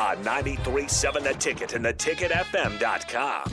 [0.00, 3.52] On 93.7 The Ticket and theticketfm.com.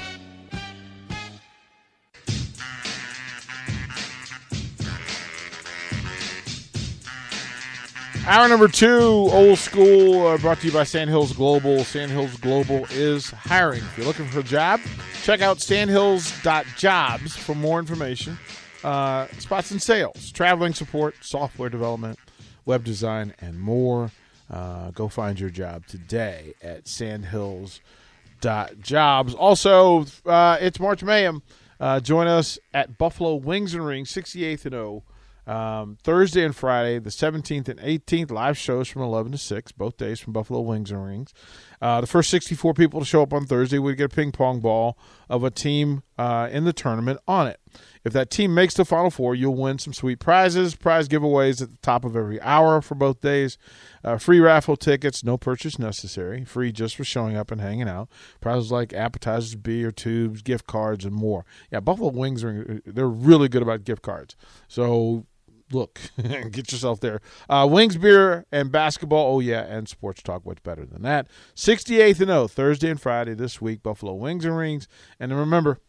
[8.25, 11.83] Hour number two, old school, uh, brought to you by Sandhills Global.
[11.83, 13.79] Sandhills Global is hiring.
[13.79, 14.79] If you're looking for a job,
[15.23, 18.39] check out sandhills.jobs for more information.
[18.85, 22.19] Uh, spots in sales, traveling support, software development,
[22.65, 24.11] web design, and more.
[24.49, 29.33] Uh, go find your job today at sandhills.jobs.
[29.33, 31.41] Also, uh, it's March Mayhem.
[31.79, 35.03] Uh, join us at Buffalo Wings and Rings, 68th and O.
[35.45, 39.95] Um, Thursday and Friday, the 17th and 18th, live shows from 11 to 6, both
[39.95, 41.33] days from Buffalo Wings and Rings.
[41.81, 44.59] Uh, the first 64 people to show up on Thursday would get a ping pong
[44.59, 44.97] ball
[45.29, 47.59] of a team uh, in the tournament on it.
[48.03, 51.71] If that team makes the Final Four, you'll win some sweet prizes, prize giveaways at
[51.71, 53.57] the top of every hour for both days,
[54.03, 58.09] uh, free raffle tickets, no purchase necessary, free just for showing up and hanging out.
[58.39, 61.45] Prizes like appetizers, beer, tubes, gift cards, and more.
[61.71, 64.35] Yeah, Buffalo Wings are they're really good about gift cards.
[64.67, 65.25] So
[65.71, 65.99] look,
[66.51, 67.21] get yourself there.
[67.49, 69.35] Uh, wings, beer, and basketball.
[69.35, 70.45] Oh, yeah, and sports talk.
[70.45, 71.27] What's better than that?
[71.55, 74.87] 68th and O, Thursday and Friday this week, Buffalo Wings and Rings.
[75.19, 75.79] And then remember,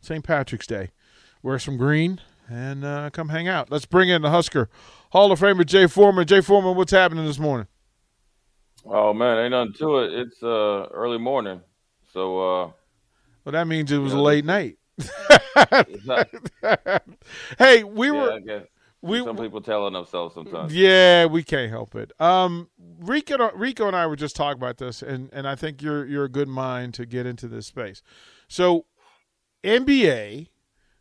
[0.00, 0.24] St.
[0.24, 0.90] Patrick's Day.
[1.42, 3.70] Wear some green and uh, come hang out.
[3.70, 4.68] Let's bring in the Husker
[5.10, 6.26] Hall of Famer Jay Foreman.
[6.26, 7.66] Jay Foreman, what's happening this morning?
[8.84, 10.12] Oh man, ain't nothing to it.
[10.12, 11.60] It's uh, early morning,
[12.12, 12.70] so uh,
[13.44, 14.76] well that means it was yeah, a late night.
[17.58, 18.40] hey, we yeah, were
[19.02, 20.74] we some people telling themselves sometimes.
[20.74, 22.12] Yeah, we can't help it.
[22.20, 22.68] Um,
[23.00, 26.24] Rico, Rico and I were just talking about this, and and I think you're you're
[26.24, 28.00] a good mind to get into this space.
[28.48, 28.86] So,
[29.64, 30.48] NBA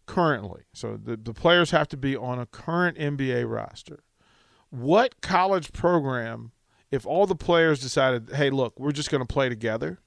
[0.07, 4.03] currently, so the the players have to be on a current NBA roster.
[4.71, 6.53] What college program,
[6.89, 9.99] if all the players decided, hey, look, we're just going to play together,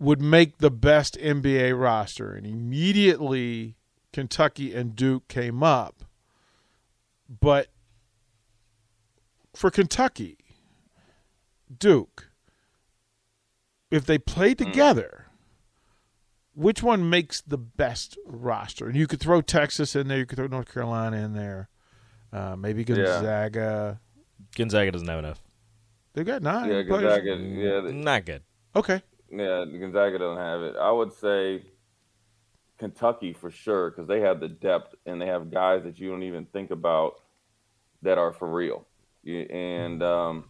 [0.00, 3.76] would make the best NBA roster, and immediately
[4.12, 6.04] Kentucky and Duke came up
[7.40, 7.68] but
[9.54, 10.38] for Kentucky,
[11.76, 12.30] Duke,
[13.90, 14.64] if they play hmm.
[14.64, 15.26] together,
[16.54, 18.86] which one makes the best roster?
[18.86, 20.18] And you could throw Texas in there.
[20.18, 21.68] You could throw North Carolina in there.
[22.32, 23.98] Uh, maybe Gonzaga.
[24.00, 24.44] Yeah.
[24.56, 25.40] Gonzaga doesn't have enough.
[26.14, 26.70] They've got nine.
[26.70, 27.36] Yeah, Gonzaga.
[27.36, 28.42] Yeah, they, not good.
[28.76, 29.02] Okay.
[29.30, 30.76] Yeah, Gonzaga doesn't have it.
[30.76, 31.62] I would say
[32.82, 36.24] Kentucky for sure because they have the depth and they have guys that you don't
[36.24, 37.20] even think about
[38.02, 38.88] that are for real.
[39.24, 40.46] And um,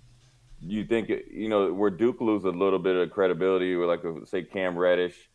[0.58, 4.24] you think you know where Duke lose a little bit of credibility, with like a,
[4.24, 5.28] say Cam Reddish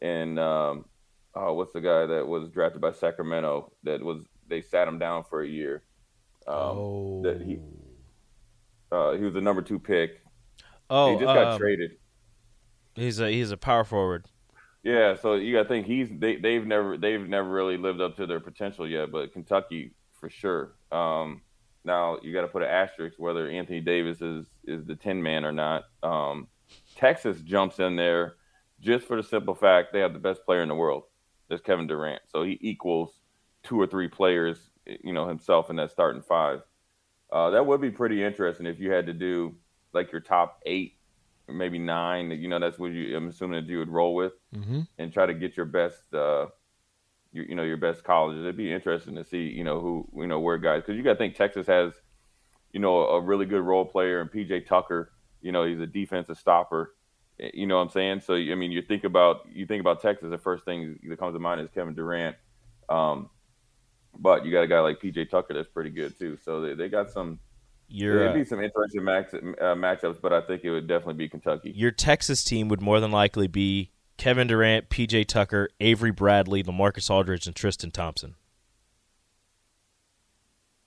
[0.00, 0.86] and um,
[1.34, 5.24] oh, what's the guy that was drafted by Sacramento that was they sat him down
[5.28, 5.82] for a year.
[6.46, 7.22] Um, oh.
[7.24, 7.58] That he
[8.90, 10.22] uh, he was the number two pick.
[10.88, 11.90] Oh, he just got um, traded.
[12.94, 14.24] He's a he's a power forward.
[14.82, 18.16] Yeah, so you got to think he's they they've never they've never really lived up
[18.16, 20.74] to their potential yet, but Kentucky for sure.
[20.92, 21.42] Um,
[21.84, 25.44] now you got to put an asterisk whether Anthony Davis is is the ten man
[25.44, 25.84] or not.
[26.02, 26.48] Um,
[26.96, 28.36] Texas jumps in there
[28.80, 31.04] just for the simple fact they have the best player in the world.
[31.48, 33.20] That's Kevin Durant, so he equals
[33.64, 36.62] two or three players, you know, himself in that starting five.
[37.32, 39.56] Uh, that would be pretty interesting if you had to do
[39.92, 40.97] like your top eight,
[41.48, 42.30] maybe nine.
[42.30, 43.16] You know, that's what you.
[43.16, 44.80] I'm assuming that you would roll with, mm-hmm.
[44.98, 46.46] and try to get your best uh,
[47.32, 48.42] your, you know your best colleges.
[48.42, 51.12] It'd be interesting to see you know who you know where guys because you got
[51.12, 51.92] to think Texas has
[52.72, 55.12] you know a really good role player and PJ Tucker.
[55.40, 56.94] You know he's a defensive stopper.
[57.40, 58.20] Eh, you know what I'm saying?
[58.20, 60.30] So I mean you think about you think about Texas.
[60.30, 62.36] The first thing that comes to mind is Kevin Durant.
[62.88, 63.30] Um,
[64.18, 66.38] but you got a guy like PJ Tucker that's pretty good too.
[66.42, 67.38] So they, they got some.
[67.88, 71.28] Your, There'd be some interesting match, uh, matchups, but I think it would definitely be
[71.28, 71.72] Kentucky.
[71.74, 77.08] Your Texas team would more than likely be Kevin Durant, PJ Tucker, Avery Bradley, LaMarcus
[77.08, 78.34] Aldridge, and Tristan Thompson.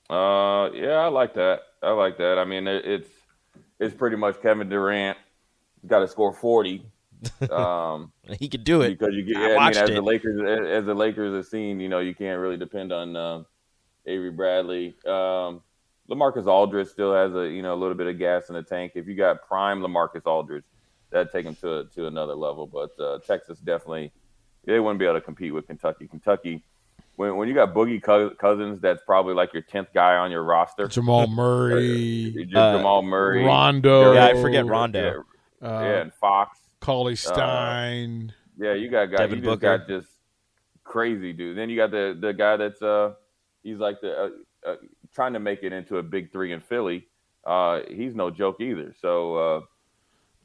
[0.09, 1.61] Uh, yeah, I like that.
[1.81, 2.37] I like that.
[2.37, 3.09] I mean, it, it's
[3.79, 5.17] it's pretty much Kevin Durant
[5.87, 6.85] got to score forty.
[7.51, 9.39] Um, he could do it because you get.
[9.39, 9.93] Yeah, I, I mean, as it.
[9.93, 13.43] the Lakers, as the Lakers have seen, you know, you can't really depend on uh,
[14.07, 14.95] Avery Bradley.
[15.05, 15.61] Um,
[16.11, 18.93] LaMarcus Aldridge still has a you know a little bit of gas in the tank.
[18.95, 20.65] If you got prime LaMarcus Aldridge,
[21.09, 22.67] that'd take him to to another level.
[22.67, 24.11] But uh, Texas definitely
[24.65, 26.07] they wouldn't be able to compete with Kentucky.
[26.07, 26.63] Kentucky,
[27.15, 28.01] when when you got Boogie
[28.37, 30.87] Cousins, that's probably like your tenth guy on your roster.
[30.87, 34.13] Jamal Murray, uh, Jamal Murray, Rondo.
[34.13, 35.23] Yeah, I forget Rondo.
[35.61, 38.33] Yeah, uh, yeah and Fox, Cauley Stein.
[38.57, 39.19] yeah, you got guys.
[39.19, 39.77] Devin you just Booker.
[39.77, 40.07] got just
[40.83, 41.57] crazy dude.
[41.57, 43.13] Then you got the the guy that's uh
[43.63, 44.29] he's like the uh,
[44.69, 44.75] uh,
[45.13, 47.07] trying to make it into a big three in Philly.
[47.45, 48.93] Uh, he's no joke either.
[49.01, 49.61] So uh,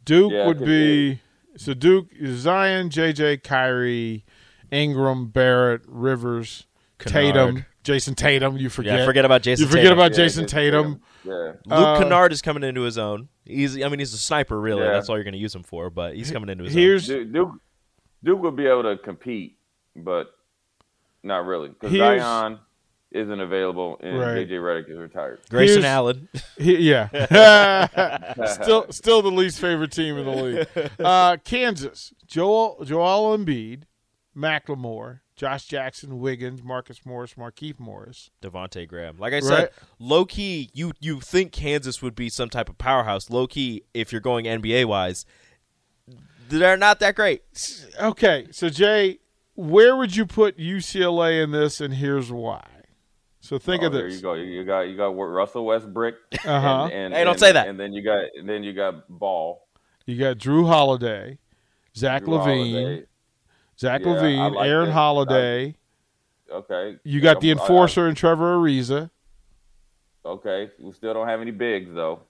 [0.04, 1.20] Duke yeah, would could be
[1.56, 4.24] so Duke Zion, JJ, Kyrie,
[4.70, 6.66] Ingram, Barrett, Rivers,
[6.98, 7.34] Kennard.
[7.34, 8.56] Tatum, Jayson Tatum.
[8.56, 9.00] You forget.
[9.00, 9.66] Yeah, forget about Jayson.
[9.66, 9.66] Tatum.
[9.66, 9.98] You forget Tatum.
[9.98, 11.00] about yeah, Jayson just- Tatum.
[11.24, 11.32] Yeah.
[11.32, 13.28] Luke Uh, Kennard is coming into his own.
[13.44, 14.82] He's, I mean, he's a sniper, really.
[14.84, 14.92] Yeah.
[14.92, 15.90] That's all you're going to use him for.
[15.90, 17.50] But he's coming into his Here's Duke, Duke
[18.24, 19.56] Duke would be able to compete,
[19.94, 20.30] but
[21.22, 22.58] not really because Here's- Zion
[23.12, 24.46] isn't available and Right.
[24.48, 25.40] JJ Redick is retired.
[25.48, 26.28] Grayson here's- Allen.
[26.58, 27.08] he, yeah,
[28.46, 30.90] still still the least favorite team in the league.
[30.98, 33.84] Uh, Kansas, Joel Joel Embiid,
[34.36, 38.30] McLemore, Josh Jackson, Wiggins, Marcus Morris, Markieff Morris.
[38.42, 39.16] Devonte Graham.
[39.18, 39.44] Like I Right.
[39.44, 43.30] said, low key, you you think Kansas would be some type of powerhouse.
[43.30, 45.24] Low key, if you're going NBA wise,
[46.48, 47.42] they're not that great.
[48.00, 49.18] Okay, so Jay,
[49.54, 52.66] where would you put UCLA in this, and here's why.
[53.46, 54.00] So think Oh, of this.
[54.00, 54.34] there you go.
[54.34, 56.16] You got you got Russell Westbrook.
[56.44, 56.84] Uh-huh.
[56.84, 57.68] And, and, Hey, don't and- say that.
[57.68, 59.62] And then you got and then you got Ball.
[60.04, 61.38] You got Jrue Holiday,
[61.96, 63.06] Zach Jrue LaVine, Holiday.
[63.78, 64.92] Zach Yeah, LaVine, like Aaron that.
[64.92, 65.76] Holiday.
[66.50, 66.96] Okay.
[67.04, 69.10] You got the Um, I- I- enforcer and Trevor Ariza.
[70.24, 72.20] Okay, we still don't have any bigs though.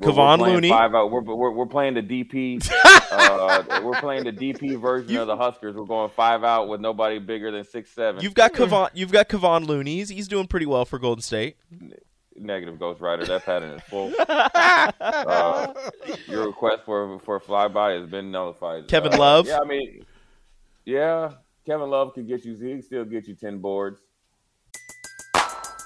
[0.00, 0.68] Kevon playing Looney.
[0.70, 1.10] Five out.
[1.10, 2.68] We're, we're, we're playing the DP.
[3.10, 5.74] uh, we're playing the DP version of the Huskers.
[5.76, 8.22] We're going five out with nobody bigger than six seven.
[8.22, 8.90] You've got Kevon.
[8.94, 9.96] You've got Kevon Looney.
[9.96, 11.56] He's, he's doing pretty well for Golden State.
[12.36, 13.26] Negative Ghost Rider.
[13.26, 14.12] That pattern is full.
[14.28, 15.74] uh,
[16.26, 18.88] your request for for a flyby has been nullified.
[18.88, 19.46] Kevin Uh, Love?
[19.46, 20.06] Yeah, I mean,
[20.84, 21.32] yeah,
[21.66, 22.54] Kevin Love could get you.
[22.54, 24.00] He can still get you ten boards.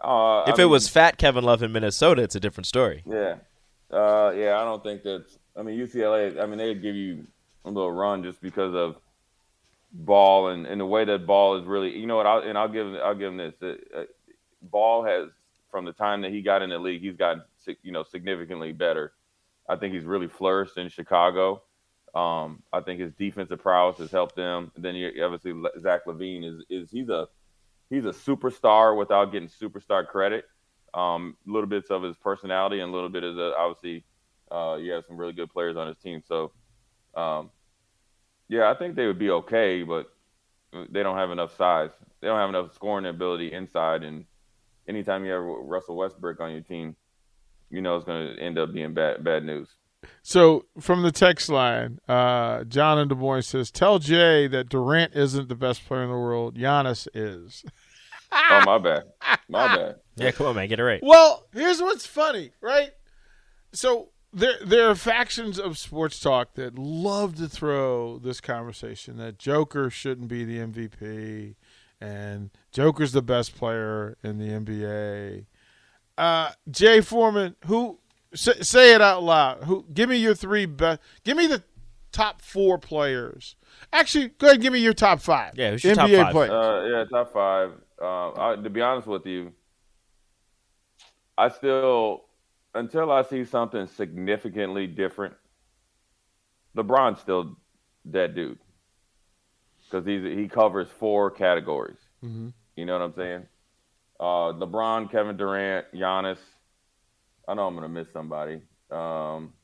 [0.00, 3.02] Uh, If I it mean, was fat Kevin Love in Minnesota, it's a different story.
[3.06, 3.36] Yeah.
[3.90, 5.38] Uh, yeah, I don't think that's.
[5.56, 6.40] I mean, UCLA.
[6.40, 7.26] I mean, they'd give you
[7.64, 8.96] a little run just because of
[9.92, 11.96] ball and, and the way that ball is really.
[11.98, 12.26] You know what?
[12.26, 13.54] I'll, and I'll give I'll give him this.
[13.60, 14.04] Uh, uh,
[14.62, 15.28] ball has
[15.70, 17.42] from the time that he got in the league, he's gotten
[17.82, 19.12] you know significantly better.
[19.68, 21.62] I think he's really flourished in Chicago.
[22.14, 24.72] Um, I think his defensive prowess has helped them.
[24.74, 27.28] And then you obviously Zach LaVine is is he's a
[27.90, 30.44] he's a superstar without getting superstar credit.
[30.94, 34.04] Um, little bits of his personality and a little bit of the obviously
[34.50, 36.22] uh, you have some really good players on his team.
[36.26, 36.52] So
[37.14, 37.50] um,
[38.48, 40.06] yeah, I think they would be okay, but
[40.72, 41.90] they don't have enough size.
[42.20, 44.02] They don't have enough scoring ability inside.
[44.02, 44.24] And
[44.88, 46.96] anytime you have Russell Westbrook on your team,
[47.70, 49.68] you know it's going to end up being bad bad news.
[50.22, 55.14] So from the text line, uh, John and Des Moines says, "Tell Jay that Durant
[55.14, 56.56] isn't the best player in the world.
[56.56, 57.64] Giannis is."
[58.32, 59.04] Oh my bad,
[59.48, 59.96] my bad.
[60.16, 61.00] Yeah, come on, man, get it right.
[61.02, 62.90] Well, here's what's funny, right?
[63.72, 69.38] So there there are factions of sports talk that love to throw this conversation that
[69.38, 71.54] Joker shouldn't be the MVP
[72.00, 75.46] and Joker's the best player in the NBA.
[76.16, 77.98] Uh, Jay Foreman, who
[78.34, 79.64] say, say it out loud?
[79.64, 81.00] Who give me your three best?
[81.24, 81.62] Give me the
[82.12, 83.56] top four players.
[83.92, 85.54] Actually, go ahead give me your top five.
[85.56, 86.32] Yeah, who's your top NBA five?
[86.32, 86.50] players.
[86.50, 87.72] Uh, yeah, top five.
[88.00, 89.52] Uh, I, to be honest with you,
[91.36, 92.24] I still,
[92.74, 95.34] until I see something significantly different,
[96.76, 97.56] LeBron's still
[98.06, 98.58] that dude
[99.84, 101.98] because he's he covers four categories.
[102.76, 103.46] You know what I'm saying?
[104.18, 106.38] Uh, LeBron, Kevin Durant, Giannis.
[107.50, 108.62] I know I'm gonna miss somebody.
[108.92, 109.54] Um,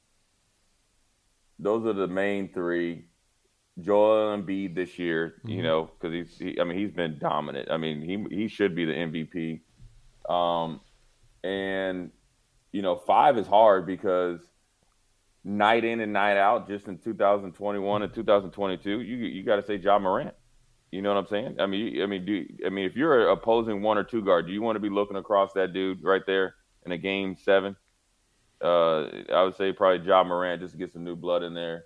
[1.61, 3.05] those are the main three.
[3.81, 7.71] Joel Embiid this year, you know, because he's, he, I mean, he's been dominant.
[7.71, 9.61] I mean, he he should be the MVP.
[10.29, 10.81] Um,
[11.45, 12.11] and
[12.73, 14.41] you know, five is hard because
[15.45, 19.77] night in and night out, just in 2021 and 2022, you you got to say
[19.77, 20.35] Ja Morant.
[20.91, 21.61] You know what I'm saying?
[21.61, 24.53] I mean, I mean, do I mean if you're opposing one or two guard, do
[24.53, 27.77] you want to be looking across that dude right there in a game seven?
[28.63, 31.85] Uh, I would say probably Ja Morant just to get some new blood in there.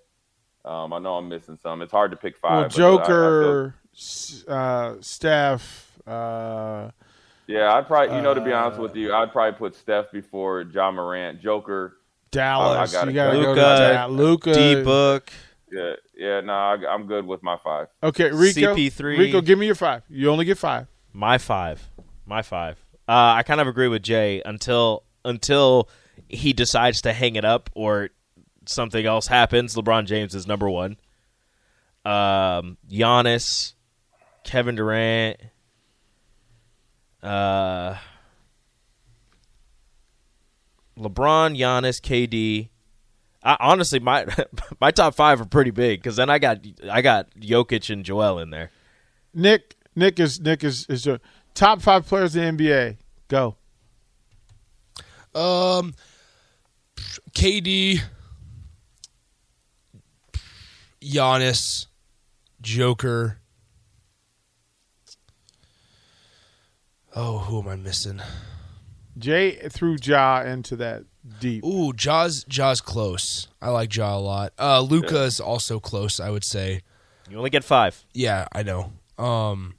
[0.63, 1.81] Um, I know I'm missing some.
[1.81, 2.71] It's hard to pick Well, five.
[2.75, 5.99] but I- I feel- Joker, S- uh, Steph.
[6.07, 6.91] Uh,
[7.47, 10.11] yeah, I'd probably, you know, to be honest Uh, with you, I'd probably put Steph
[10.11, 11.97] before Ja Morant, Joker.
[12.29, 12.93] Dallas.
[12.95, 13.43] I gotta you got to go.
[13.43, 14.11] go to Luka, that.
[14.11, 14.53] Luka.
[14.53, 15.33] D Book.
[15.69, 17.87] Yeah, yeah, no, I, I'm good with my five.
[18.01, 18.73] Okay, Rico.
[18.75, 19.17] CP3.
[19.17, 20.03] Rico, give me your five.
[20.09, 20.87] You only get five.
[21.11, 21.89] My five.
[22.25, 22.77] My five.
[23.11, 25.89] Uh, I kind of agree with Jay until until
[26.29, 28.07] he decides to hang it up or
[28.65, 29.75] something else happens.
[29.75, 30.95] LeBron James is number one.
[32.05, 33.73] Um, Giannis,
[34.45, 35.41] Kevin Durant,
[37.21, 37.97] uh,
[40.97, 42.69] LeBron, Giannis, KD.
[43.43, 44.25] I, honestly, my
[44.79, 48.39] my top five are pretty big because then I got I got Jokic and Joel
[48.39, 48.71] in there.
[49.33, 49.75] Nick.
[49.93, 51.19] Nick is Nick is is your
[51.53, 52.97] top five players in the NBA.
[53.31, 53.55] Go.
[55.33, 55.95] Um,
[57.31, 58.01] KD,
[61.01, 61.85] Giannis,
[62.59, 63.37] Joker.
[67.15, 68.21] Oh, who am I missing?
[69.17, 71.03] Jay threw Ja into that
[71.39, 71.63] deep.
[71.63, 72.43] Ooh, Ja's.
[72.49, 73.47] Ja's close.
[73.61, 74.51] I like Ja a lot.
[74.59, 76.19] Uh, Luka is also close.
[76.19, 76.81] I would say.
[77.29, 78.03] You only get five.
[78.13, 78.91] Yeah, I know.
[79.17, 79.75] Um,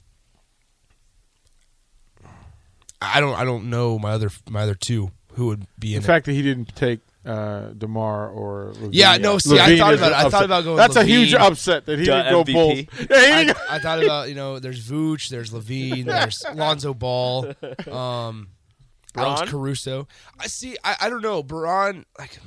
[3.03, 3.35] I don't.
[3.35, 6.05] I don't know my other my other two who would be The in it.
[6.05, 8.89] fact that he didn't take uh, Demar or LaVine.
[8.91, 11.97] Yeah, no, see, I thought about I thought about going That's a huge upset that
[11.99, 12.53] he Duh, didn't go MVP.
[12.53, 12.77] Bulls.
[13.09, 16.43] Yeah, he I, didn't go- I thought about you know there's Vooch, there's LaVine, there's
[16.53, 17.53] Lonzo Ball,
[17.91, 18.49] um,
[19.15, 19.47] Alex Bron?
[19.47, 20.07] Caruso.
[20.39, 20.75] I see.
[20.83, 21.41] I, I don't know.
[21.43, 22.37] Braun like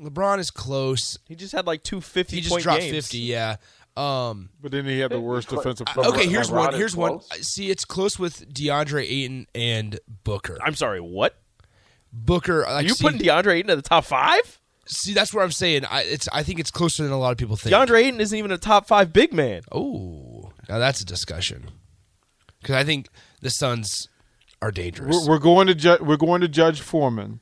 [0.00, 1.18] LeBron is close.
[1.26, 2.36] He just had like two fifty.
[2.36, 2.92] 50 He just point dropped games.
[2.94, 3.18] fifty.
[3.18, 3.56] Yeah.
[3.96, 5.86] Um, But then he had the worst defensive.
[5.88, 6.14] I- performance.
[6.22, 6.74] okay, here's one.
[6.74, 7.20] Here's one.
[7.42, 10.58] See, it's close with DeAndre Ayton and Booker.
[10.64, 11.36] I'm sorry, what?
[12.12, 12.64] Booker.
[12.64, 14.58] Are Like, you see, putting DeAndre Ayton at the top five?
[14.86, 15.84] see, that's what I'm saying.
[15.84, 16.28] I it's.
[16.32, 17.74] I think it's closer than a lot of people think.
[17.74, 19.62] DeAndre Ayton isn't even a top five big man.
[19.70, 21.70] Oh, now that's a discussion.
[22.60, 23.08] Because I think
[23.40, 24.08] the Suns
[24.62, 25.16] are dangerous.
[25.26, 27.40] We're, we're going to ju- we're going to Judge Foreman.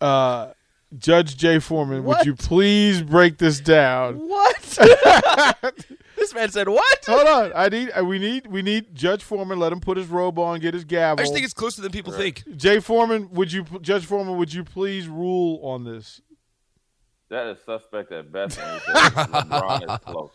[0.00, 0.52] Uh,
[0.98, 4.16] Judge Jay Foreman, would you please break this down?
[4.16, 4.60] What?
[6.16, 7.04] this man said what?
[7.06, 9.58] Hold on, I need uh, we need we need Judge Foreman.
[9.58, 11.20] Let him put his robe on, get his gavel.
[11.20, 12.44] I just think it's closer than people think.
[12.56, 14.36] Jay Foreman, would you Judge Foreman?
[14.36, 16.20] Would you please rule on this?
[17.32, 18.58] That is suspect at best.
[18.58, 20.30] When he said LeBron is close.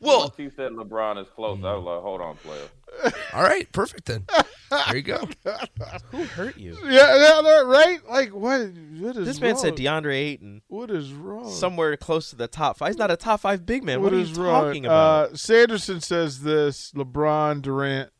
[0.00, 3.12] Well, Once he said LeBron is close, I was like, hold on, player.
[3.32, 4.24] all right, perfect then.
[4.70, 5.28] There you go.
[6.10, 6.76] Who hurt you?
[6.84, 7.98] Yeah, yeah, yeah, right.
[8.08, 8.60] Like what?
[8.98, 9.60] What is This man wrong?
[9.62, 11.50] said DeAndre Ayton What is wrong?
[11.50, 12.88] somewhere close to the top five.
[12.88, 14.00] He's not a top five big man.
[14.02, 14.64] What, what are you wrong?
[14.64, 15.30] talking about?
[15.30, 18.10] Uh, Sanderson says this: LeBron, Durant,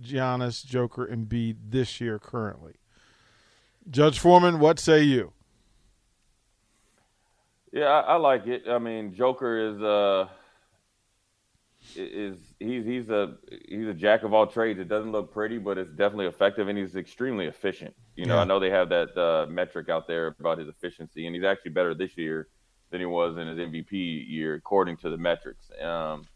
[0.00, 2.74] Giannis, Joker, and Embiid this year currently.
[3.88, 5.32] Judge Foreman, what say you?
[7.72, 8.64] Yeah, I, I like it.
[8.68, 10.28] I mean, Joker is uh
[11.96, 13.34] is he's he's a
[13.68, 14.78] he's a jack of all trades.
[14.78, 17.94] It doesn't look pretty, but it's definitely effective, and he's extremely efficient.
[18.14, 18.42] You know, Yeah.
[18.42, 21.72] I know they have that uh, metric out there about his efficiency, and he's actually
[21.72, 22.48] better this year
[22.90, 25.70] than he was in his MVP year, according to the metrics.
[25.80, 26.26] Um,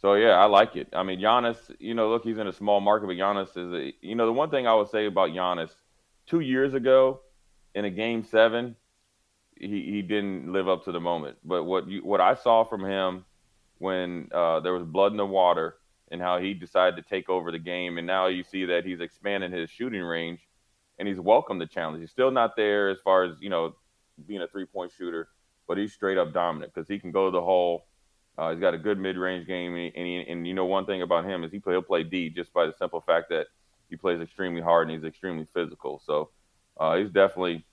[0.00, 0.88] so yeah, I like it.
[0.94, 3.92] I mean, Giannis, you know, look, he's in a small market, but Giannis is a,
[4.00, 5.70] you know, the one thing I would say about Giannis,
[6.26, 7.20] two years ago,
[7.74, 8.76] in a game seven,
[9.56, 11.36] he, he didn't live up to the moment.
[11.44, 13.24] But what you what I saw from him
[13.80, 15.76] when uh, there was blood in the water
[16.10, 19.00] and how he decided to take over the game, and now you see that he's
[19.00, 20.40] expanding his shooting range
[20.98, 22.00] and he's welcomed the challenge.
[22.00, 23.74] He's still not there as far as you know
[24.26, 25.28] being a three point shooter,
[25.66, 27.86] but he's straight up dominant because he can go to the hole.
[28.36, 30.84] Uh, he's got a good mid range game, and, and, he, and you know one
[30.84, 33.46] thing about him is he play, he'll play D just by the simple fact that
[33.88, 36.02] he plays extremely hard and he's extremely physical.
[36.04, 36.28] So
[36.78, 37.64] uh, he's definitely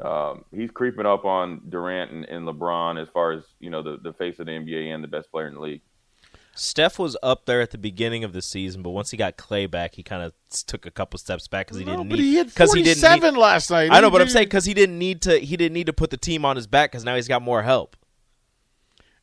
[0.00, 3.98] um, he's creeping up on Durant and, and LeBron as far as you know the,
[4.02, 5.82] the face of the NBA and the best player in the league.
[6.56, 9.66] Steph was up there at the beginning of the season, but once he got Clay
[9.66, 10.32] back, he kind of
[10.66, 12.24] took a couple steps back because he No, didn't but need.
[12.26, 13.90] he hit 'cause he didn't need- forty-seven last night.
[13.90, 15.38] I know, but I'm saying because he didn't need to.
[15.38, 17.62] He didn't need to put the team on his back because now he's got more
[17.64, 17.96] help.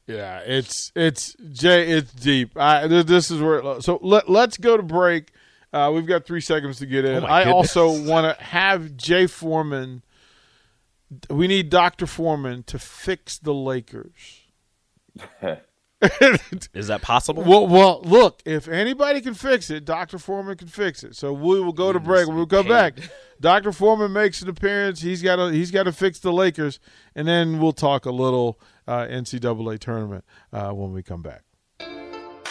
[0.08, 1.90] Yeah, it's it's Jay.
[1.90, 2.58] It's deep.
[2.58, 3.60] I, this is where.
[3.60, 5.32] It, so let let's go to break.
[5.72, 7.24] Uh, we've got three seconds to get in.
[7.24, 10.04] Oh I also want to have Jay Foreman.
[11.30, 14.42] We need Doctor Foreman to fix the Lakers.
[16.74, 17.44] Is that possible?
[17.44, 18.42] Well, well, look.
[18.44, 21.16] If anybody can fix it, Doctor Foreman can fix it.
[21.16, 22.28] So we will go to break.
[22.28, 22.96] When we come back,
[23.40, 25.02] Doctor Foreman makes an appearance.
[25.02, 26.80] He's got to he's got to fix the Lakers,
[27.16, 31.44] and then we'll talk a little uh, NCAA tournament uh, when we come back.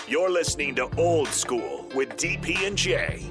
[0.07, 3.31] You're listening to Old School with DP and J.